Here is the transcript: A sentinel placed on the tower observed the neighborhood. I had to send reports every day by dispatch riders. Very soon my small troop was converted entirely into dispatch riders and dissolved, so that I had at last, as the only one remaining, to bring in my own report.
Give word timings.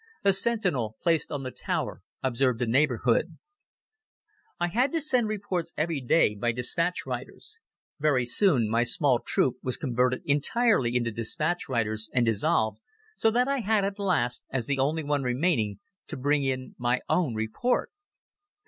A 0.25 0.33
sentinel 0.33 0.95
placed 1.03 1.31
on 1.31 1.43
the 1.43 1.51
tower 1.51 2.01
observed 2.23 2.57
the 2.57 2.65
neighborhood. 2.65 3.37
I 4.59 4.67
had 4.69 4.91
to 4.93 4.99
send 4.99 5.27
reports 5.27 5.73
every 5.77 6.01
day 6.01 6.33
by 6.33 6.53
dispatch 6.53 7.05
riders. 7.05 7.59
Very 7.99 8.25
soon 8.25 8.67
my 8.67 8.81
small 8.81 9.19
troop 9.19 9.57
was 9.61 9.77
converted 9.77 10.23
entirely 10.25 10.95
into 10.95 11.11
dispatch 11.11 11.69
riders 11.69 12.09
and 12.15 12.25
dissolved, 12.25 12.81
so 13.15 13.29
that 13.29 13.47
I 13.47 13.59
had 13.59 13.85
at 13.85 13.99
last, 13.99 14.43
as 14.49 14.65
the 14.65 14.79
only 14.79 15.03
one 15.03 15.21
remaining, 15.21 15.77
to 16.07 16.17
bring 16.17 16.43
in 16.43 16.73
my 16.79 17.01
own 17.07 17.35
report. 17.35 17.91